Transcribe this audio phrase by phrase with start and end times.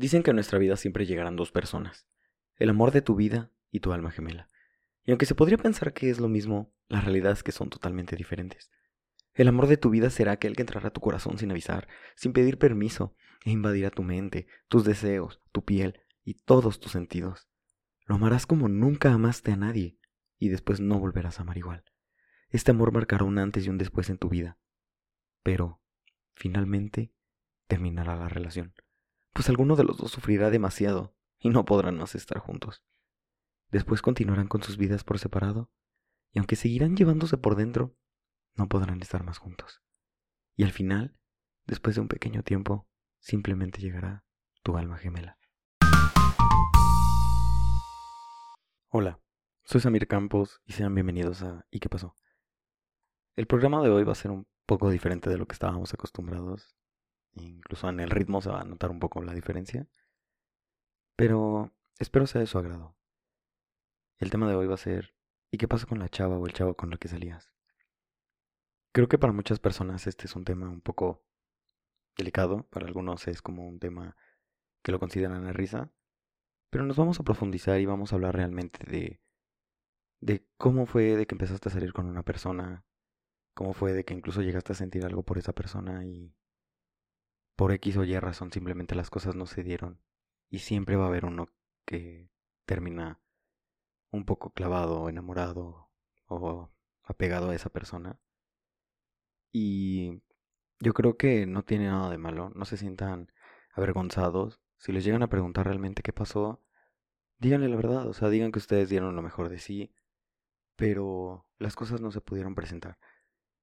[0.00, 2.06] Dicen que en nuestra vida siempre llegarán dos personas,
[2.56, 4.48] el amor de tu vida y tu alma gemela.
[5.04, 8.16] Y aunque se podría pensar que es lo mismo, la realidad es que son totalmente
[8.16, 8.70] diferentes.
[9.34, 11.86] El amor de tu vida será aquel que entrará a tu corazón sin avisar,
[12.16, 17.50] sin pedir permiso, e invadirá tu mente, tus deseos, tu piel y todos tus sentidos.
[18.06, 19.98] Lo amarás como nunca amaste a nadie,
[20.38, 21.84] y después no volverás a amar igual.
[22.48, 24.56] Este amor marcará un antes y un después en tu vida.
[25.42, 25.82] Pero,
[26.32, 27.12] finalmente,
[27.66, 28.72] terminará la relación
[29.32, 32.82] pues alguno de los dos sufrirá demasiado y no podrán más estar juntos.
[33.70, 35.70] Después continuarán con sus vidas por separado,
[36.32, 37.96] y aunque seguirán llevándose por dentro,
[38.54, 39.82] no podrán estar más juntos.
[40.56, 41.16] Y al final,
[41.66, 42.88] después de un pequeño tiempo,
[43.20, 44.24] simplemente llegará
[44.62, 45.38] tu alma gemela.
[48.88, 49.20] Hola,
[49.62, 52.16] soy Samir Campos y sean bienvenidos a ¿Y qué pasó?
[53.36, 56.76] El programa de hoy va a ser un poco diferente de lo que estábamos acostumbrados
[57.34, 59.86] Incluso en el ritmo se va a notar un poco la diferencia.
[61.16, 62.96] Pero espero sea de su agrado.
[64.18, 65.14] El tema de hoy va a ser
[65.50, 67.52] ¿y qué pasa con la chava o el chavo con el que salías?
[68.92, 71.24] Creo que para muchas personas este es un tema un poco
[72.16, 74.16] delicado, para algunos es como un tema
[74.82, 75.92] que lo consideran a risa,
[76.70, 79.20] pero nos vamos a profundizar y vamos a hablar realmente de
[80.20, 82.84] de cómo fue de que empezaste a salir con una persona,
[83.54, 86.34] cómo fue de que incluso llegaste a sentir algo por esa persona y
[87.60, 90.00] por X o Y razón simplemente las cosas no se dieron.
[90.48, 91.50] Y siempre va a haber uno
[91.84, 92.30] que
[92.64, 93.20] termina
[94.10, 95.90] un poco clavado, enamorado
[96.26, 96.70] o
[97.02, 98.18] apegado a esa persona.
[99.52, 100.22] Y
[100.78, 103.30] yo creo que no tiene nada de malo, no se sientan
[103.74, 104.62] avergonzados.
[104.78, 106.62] Si les llegan a preguntar realmente qué pasó,
[107.40, 109.92] díganle la verdad, o sea, digan que ustedes dieron lo mejor de sí,
[110.76, 112.98] pero las cosas no se pudieron presentar.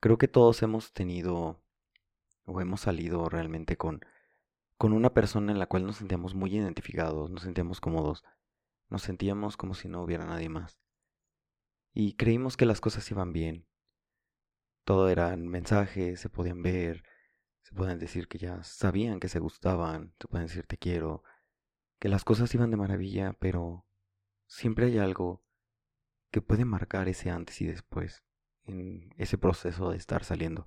[0.00, 1.61] Creo que todos hemos tenido
[2.44, 4.04] o hemos salido realmente con,
[4.76, 8.24] con una persona en la cual nos sentíamos muy identificados, nos sentíamos cómodos,
[8.88, 10.78] nos sentíamos como si no hubiera nadie más.
[11.94, 13.66] Y creímos que las cosas iban bien.
[14.84, 17.04] Todo eran mensajes, se podían ver,
[17.62, 21.22] se pueden decir que ya sabían que se gustaban, se pueden decir te quiero,
[21.98, 23.86] que las cosas iban de maravilla, pero
[24.46, 25.44] siempre hay algo
[26.32, 28.24] que puede marcar ese antes y después
[28.64, 30.66] en ese proceso de estar saliendo.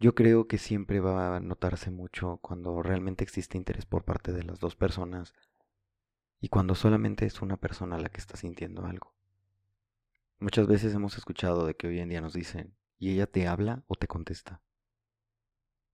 [0.00, 4.42] Yo creo que siempre va a notarse mucho cuando realmente existe interés por parte de
[4.42, 5.34] las dos personas
[6.40, 9.14] y cuando solamente es una persona la que está sintiendo algo.
[10.38, 13.84] Muchas veces hemos escuchado de que hoy en día nos dicen, ¿y ella te habla
[13.88, 14.62] o te contesta?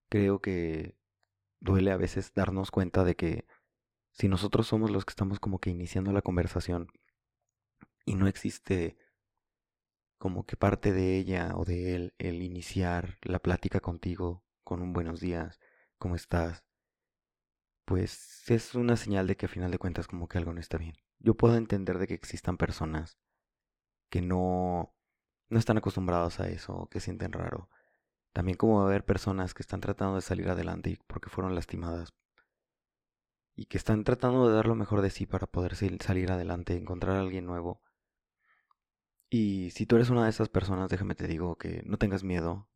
[0.09, 0.97] Creo que
[1.59, 3.45] duele a veces darnos cuenta de que
[4.13, 6.93] si nosotros somos los que estamos como que iniciando la conversación
[8.05, 8.97] y no existe
[10.19, 14.93] como que parte de ella o de él el iniciar la plática contigo con un
[14.93, 15.61] buenos días,
[15.99, 16.65] ¿cómo estás?
[17.85, 20.79] Pues es una señal de que a final de cuentas como que algo no está
[20.79, 20.97] bien.
[21.19, 23.19] Yo puedo entender de que existan personas
[24.11, 24.93] que no
[25.49, 27.69] no están acostumbrados a eso, que sienten raro.
[28.33, 32.15] También como haber personas que están tratando de salir adelante porque fueron lastimadas
[33.55, 37.17] y que están tratando de dar lo mejor de sí para poder salir adelante, encontrar
[37.17, 37.81] a alguien nuevo
[39.29, 42.69] y si tú eres una de esas personas, déjame te digo que no tengas miedo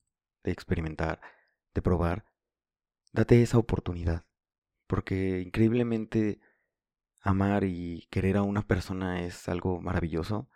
[0.43, 1.21] de experimentar,
[1.75, 2.25] de probar.
[3.13, 4.25] Date esa oportunidad.
[4.87, 6.41] Porque increíblemente
[7.23, 10.49] amar y querer a una persona es algo maravilloso.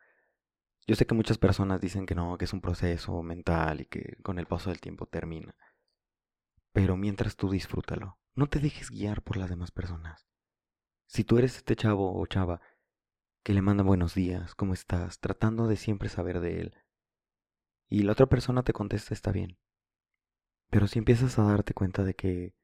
[0.86, 4.16] Yo sé que muchas personas dicen que no, que es un proceso mental y que
[4.22, 5.54] con el paso del tiempo termina.
[6.72, 10.26] Pero mientras tú disfrútalo, no te dejes guiar por las demás personas.
[11.06, 12.60] Si tú eres este chavo o chava
[13.44, 15.20] que le manda buenos días, ¿cómo estás?
[15.20, 16.74] Tratando de siempre saber de él.
[17.90, 19.58] Y la otra persona te contesta está bien.
[20.70, 22.54] Pero si empiezas a darte cuenta de que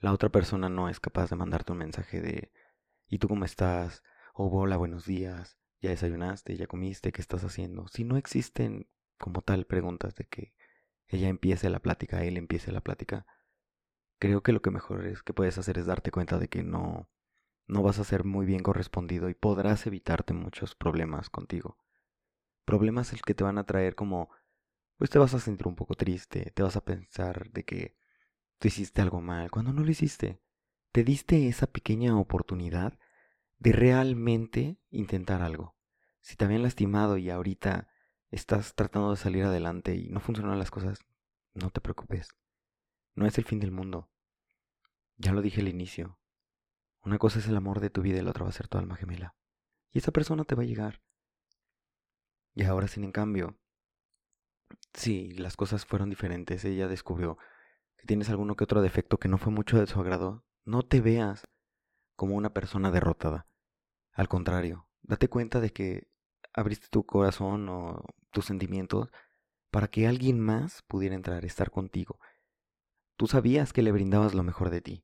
[0.00, 2.50] la otra persona no es capaz de mandarte un mensaje de
[3.06, 4.02] ¿y tú cómo estás?
[4.34, 7.86] o hola, buenos días, ya desayunaste, ya comiste, ¿qué estás haciendo?
[7.86, 10.52] Si no existen como tal preguntas de que
[11.06, 13.24] ella empiece la plática, él empiece la plática,
[14.18, 17.08] creo que lo que mejor es que puedes hacer es darte cuenta de que no
[17.66, 21.78] no vas a ser muy bien correspondido y podrás evitarte muchos problemas contigo.
[22.64, 24.30] Problemas el que te van a traer como,
[24.96, 27.96] pues te vas a sentir un poco triste, te vas a pensar de que
[28.58, 30.40] tú hiciste algo mal, cuando no lo hiciste.
[30.92, 32.98] Te diste esa pequeña oportunidad
[33.58, 35.74] de realmente intentar algo.
[36.20, 37.88] Si te habían lastimado y ahorita
[38.30, 41.00] estás tratando de salir adelante y no funcionan las cosas,
[41.54, 42.28] no te preocupes.
[43.14, 44.10] No es el fin del mundo.
[45.16, 46.18] Ya lo dije al inicio,
[47.04, 48.78] una cosa es el amor de tu vida y la otra va a ser tu
[48.78, 49.34] alma gemela.
[49.92, 51.02] Y esa persona te va a llegar.
[52.54, 53.58] Y ahora, sin en cambio,
[54.94, 57.36] si las cosas fueron diferentes, ella descubrió
[57.96, 61.00] que tienes alguno que otro defecto que no fue mucho de su agrado, no te
[61.00, 61.44] veas
[62.16, 63.46] como una persona derrotada.
[64.12, 66.08] Al contrario, date cuenta de que
[66.52, 69.10] abriste tu corazón o tus sentimientos
[69.70, 72.18] para que alguien más pudiera entrar, estar contigo.
[73.16, 75.03] Tú sabías que le brindabas lo mejor de ti.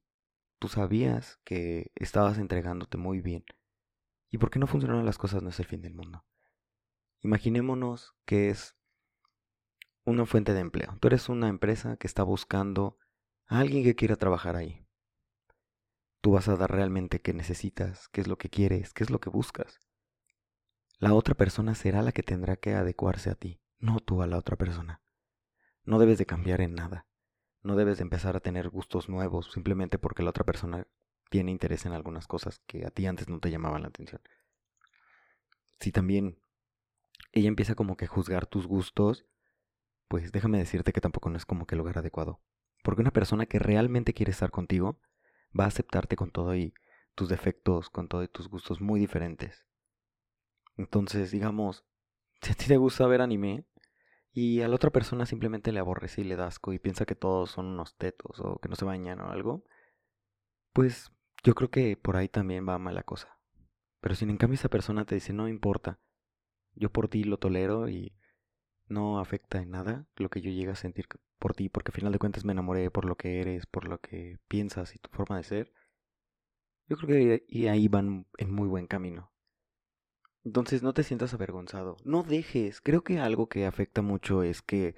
[0.60, 3.44] Tú sabías que estabas entregándote muy bien.
[4.30, 5.42] ¿Y por qué no funcionan las cosas?
[5.42, 6.26] No es el fin del mundo.
[7.22, 8.76] Imaginémonos que es
[10.04, 10.98] una fuente de empleo.
[11.00, 12.98] Tú eres una empresa que está buscando
[13.46, 14.86] a alguien que quiera trabajar ahí.
[16.20, 19.18] Tú vas a dar realmente qué necesitas, qué es lo que quieres, qué es lo
[19.18, 19.80] que buscas.
[20.98, 24.36] La otra persona será la que tendrá que adecuarse a ti, no tú a la
[24.36, 25.00] otra persona.
[25.84, 27.06] No debes de cambiar en nada.
[27.62, 30.86] No debes de empezar a tener gustos nuevos simplemente porque la otra persona
[31.28, 34.20] tiene interés en algunas cosas que a ti antes no te llamaban la atención.
[35.78, 36.38] Si también
[37.32, 39.26] ella empieza como que a juzgar tus gustos,
[40.08, 42.40] pues déjame decirte que tampoco no es como que el lugar adecuado.
[42.82, 44.98] Porque una persona que realmente quiere estar contigo
[45.58, 46.74] va a aceptarte con todo y
[47.14, 49.66] tus defectos, con todo y tus gustos muy diferentes.
[50.76, 51.84] Entonces, digamos,
[52.40, 53.66] si a ti te gusta ver anime
[54.32, 57.14] y a la otra persona simplemente le aborrece y le da asco y piensa que
[57.14, 59.64] todos son unos tetos o que no se bañan o algo,
[60.72, 61.10] pues
[61.42, 63.38] yo creo que por ahí también va mala cosa.
[64.00, 65.98] Pero si en cambio esa persona te dice, no importa,
[66.74, 68.14] yo por ti lo tolero y
[68.88, 71.06] no afecta en nada lo que yo llegue a sentir
[71.38, 73.98] por ti, porque al final de cuentas me enamoré por lo que eres, por lo
[73.98, 75.72] que piensas y tu forma de ser.
[76.88, 79.32] Yo creo que ahí van en muy buen camino.
[80.44, 84.94] Entonces no te sientas avergonzado, no dejes, creo que algo que afecta mucho es que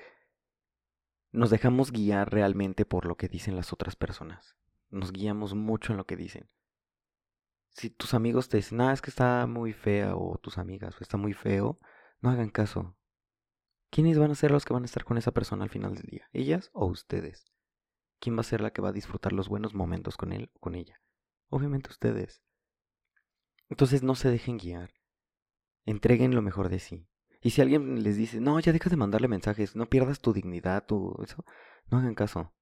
[1.33, 4.57] nos dejamos guiar realmente por lo que dicen las otras personas.
[4.91, 6.51] Nos guiamos mucho en lo que dicen.
[7.71, 10.99] Si tus amigos te dicen, ah, es que está muy fea, o tus amigas, o
[11.01, 11.79] está muy feo,
[12.21, 12.95] no hagan caso.
[13.91, 16.07] ¿Quiénes van a ser los que van a estar con esa persona al final del
[16.07, 16.29] día?
[16.33, 17.51] ¿Ellas o ustedes?
[18.21, 20.61] ¿Quién va a ser la que va a disfrutar los buenos momentos con él o
[20.61, 21.01] con ella?
[21.49, 22.43] Obviamente ustedes.
[23.69, 24.93] Entonces no se dejen guiar.
[25.85, 27.07] Entreguen lo mejor de sí.
[27.41, 30.87] Y si alguien les dice, no, ya deja de mandarle mensajes, no pierdas tu dignidad,
[30.87, 31.45] tu eso,
[31.91, 32.55] no hagan caso.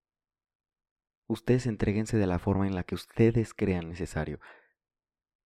[1.26, 4.40] Ustedes entreguense de la forma en la que ustedes crean necesario.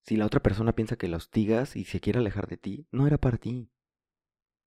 [0.03, 3.07] Si la otra persona piensa que la hostigas y se quiere alejar de ti, no
[3.07, 3.71] era para ti.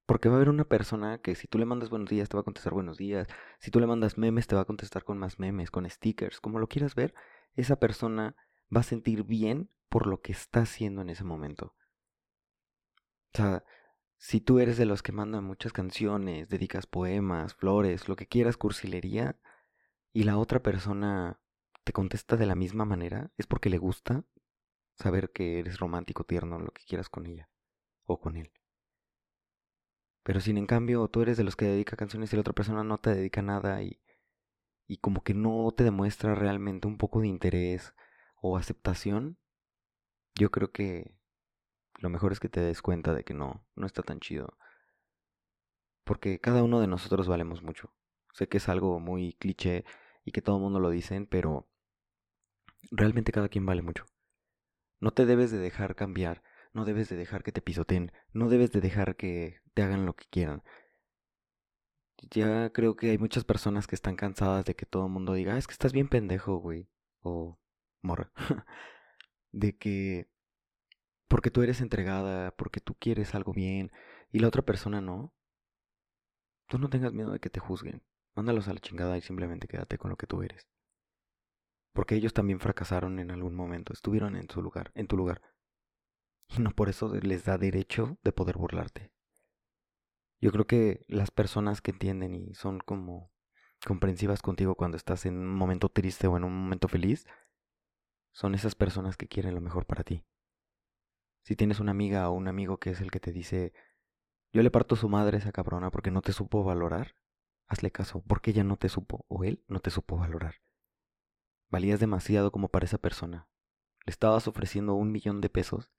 [0.05, 2.41] Porque va a haber una persona que si tú le mandas buenos días te va
[2.41, 3.27] a contestar buenos días.
[3.59, 6.59] Si tú le mandas memes te va a contestar con más memes, con stickers, como
[6.59, 7.13] lo quieras ver.
[7.53, 8.35] Esa persona
[8.75, 11.75] va a sentir bien por lo que está haciendo en ese momento.
[13.37, 13.63] O sea,
[14.17, 18.57] si tú eres de los que mandan muchas canciones, dedicas poemas, flores, lo que quieras,
[18.57, 19.39] cursilería,
[20.11, 21.39] y la otra persona
[21.83, 24.25] te contesta de la misma manera, es porque le gusta
[24.95, 27.47] saber que eres romántico, tierno, lo que quieras con ella
[28.07, 28.51] o con él.
[30.23, 32.83] Pero sin en cambio tú eres de los que dedica canciones y la otra persona
[32.83, 34.01] no te dedica nada y,
[34.87, 37.93] y como que no te demuestra realmente un poco de interés
[38.41, 39.37] o aceptación,
[40.33, 41.16] yo creo que
[41.97, 44.57] lo mejor es que te des cuenta de que no, no está tan chido.
[46.03, 47.93] Porque cada uno de nosotros valemos mucho.
[48.33, 49.83] Sé que es algo muy cliché
[50.23, 51.67] y que todo el mundo lo dicen, pero
[52.91, 54.05] realmente cada quien vale mucho.
[54.99, 56.41] No te debes de dejar cambiar
[56.77, 60.15] no debes de dejar que te pisoteen, no debes de dejar que te hagan lo
[60.15, 60.63] que quieran.
[62.31, 65.55] Ya creo que hay muchas personas que están cansadas de que todo el mundo diga,
[65.55, 66.87] ah, es que estás bien pendejo, güey,
[67.21, 67.59] o
[68.03, 68.31] morra.
[69.51, 70.29] de que
[71.27, 73.91] porque tú eres entregada, porque tú quieres algo bien
[74.31, 75.33] y la otra persona no.
[76.67, 78.03] Tú no tengas miedo de que te juzguen.
[78.35, 80.67] Mándalos a la chingada y simplemente quédate con lo que tú eres.
[81.93, 85.41] Porque ellos también fracasaron en algún momento, estuvieron en su lugar, en tu lugar
[86.47, 89.11] y no por eso les da derecho de poder burlarte.
[90.39, 93.31] Yo creo que las personas que entienden y son como
[93.85, 97.25] comprensivas contigo cuando estás en un momento triste o en un momento feliz,
[98.31, 100.23] son esas personas que quieren lo mejor para ti.
[101.47, 103.71] Si tienes una amiga o un amigo que es el que te dice,
[104.51, 107.15] yo le parto su madre a esa cabrona porque no te supo valorar,
[107.67, 110.55] hazle caso, porque ella no te supo o él no te supo valorar.
[111.69, 113.47] Valías demasiado como para esa persona.
[114.05, 115.89] Le estabas ofreciendo un millón de pesos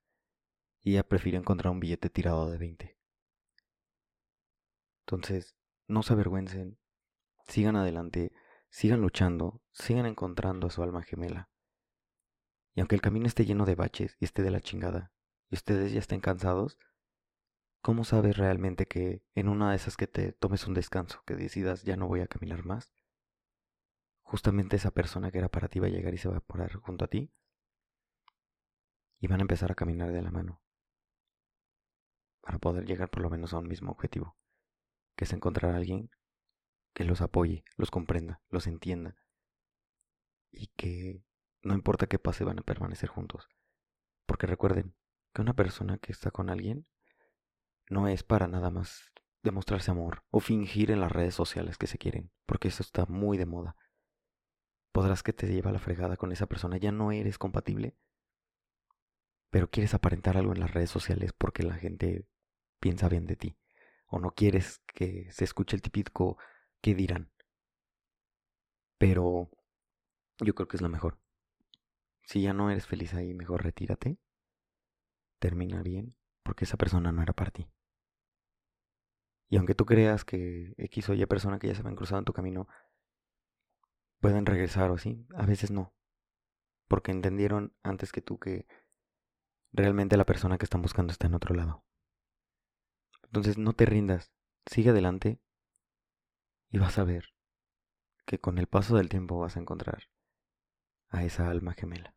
[0.83, 2.99] y ella prefirió encontrar un billete tirado de 20.
[5.07, 5.55] Entonces,
[5.87, 6.77] no se avergüencen,
[7.47, 8.33] sigan adelante,
[8.69, 11.49] sigan luchando, sigan encontrando a su alma gemela.
[12.75, 15.11] Y aunque el camino esté lleno de baches y esté de la chingada,
[15.49, 16.77] y ustedes ya estén cansados,
[17.81, 21.83] ¿cómo sabes realmente que en una de esas que te tomes un descanso, que decidas
[21.83, 22.93] ya no voy a caminar más?
[24.21, 26.73] Justamente esa persona que era para ti va a llegar y se va a parar
[26.75, 27.31] junto a ti
[29.19, 30.61] y van a empezar a caminar de la mano
[32.41, 34.37] para poder llegar por lo menos a un mismo objetivo,
[35.15, 36.09] que es encontrar a alguien
[36.93, 39.15] que los apoye, los comprenda, los entienda
[40.51, 41.23] y que
[41.61, 43.49] no importa qué pase, van a permanecer juntos.
[44.25, 44.95] Porque recuerden
[45.33, 46.87] que una persona que está con alguien
[47.89, 49.11] no es para nada más
[49.43, 53.37] demostrarse amor o fingir en las redes sociales que se quieren, porque eso está muy
[53.37, 53.75] de moda.
[54.91, 57.95] Podrás que te lleva la fregada con esa persona, ya no eres compatible,
[59.49, 62.27] pero quieres aparentar algo en las redes sociales porque la gente
[62.79, 63.57] piensa bien de ti,
[64.07, 66.37] o no quieres que se escuche el típico
[66.81, 67.31] que dirán.
[68.97, 69.49] Pero
[70.39, 71.19] yo creo que es lo mejor.
[72.23, 74.19] Si ya no eres feliz ahí, mejor retírate.
[75.39, 77.69] Termina bien, porque esa persona no era para ti.
[79.49, 82.25] Y aunque tú creas que X o Y persona que ya se han cruzado en
[82.25, 82.67] tu camino
[84.19, 85.93] pueden regresar o así, a veces no.
[86.87, 88.67] Porque entendieron antes que tú que
[89.71, 91.83] realmente la persona que están buscando está en otro lado.
[93.23, 94.31] Entonces no te rindas,
[94.65, 95.39] sigue adelante
[96.69, 97.33] y vas a ver
[98.25, 100.09] que con el paso del tiempo vas a encontrar
[101.09, 102.15] a esa alma gemela.